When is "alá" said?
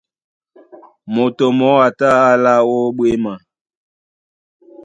2.33-2.53